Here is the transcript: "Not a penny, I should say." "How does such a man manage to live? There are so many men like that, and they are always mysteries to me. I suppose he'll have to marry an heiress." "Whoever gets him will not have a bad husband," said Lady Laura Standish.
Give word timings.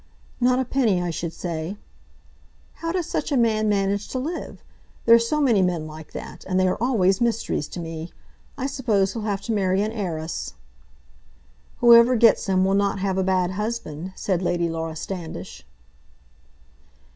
"Not 0.39 0.57
a 0.57 0.65
penny, 0.65 0.99
I 0.99 1.11
should 1.11 1.31
say." 1.31 1.77
"How 2.81 2.91
does 2.91 3.05
such 3.05 3.31
a 3.31 3.37
man 3.37 3.69
manage 3.69 4.07
to 4.07 4.17
live? 4.17 4.63
There 5.05 5.13
are 5.13 5.19
so 5.19 5.39
many 5.39 5.61
men 5.61 5.85
like 5.85 6.11
that, 6.13 6.43
and 6.45 6.59
they 6.59 6.67
are 6.67 6.77
always 6.81 7.21
mysteries 7.21 7.67
to 7.67 7.79
me. 7.79 8.11
I 8.57 8.65
suppose 8.65 9.13
he'll 9.13 9.21
have 9.21 9.41
to 9.41 9.51
marry 9.51 9.83
an 9.83 9.91
heiress." 9.91 10.55
"Whoever 11.81 12.15
gets 12.15 12.47
him 12.47 12.65
will 12.65 12.73
not 12.73 12.97
have 12.97 13.19
a 13.19 13.23
bad 13.23 13.51
husband," 13.51 14.13
said 14.15 14.41
Lady 14.41 14.67
Laura 14.67 14.95
Standish. 14.95 15.67